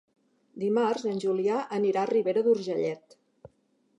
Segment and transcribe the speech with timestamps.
[0.63, 3.17] Dimarts en Julià anirà a Ribera d'Urgellet.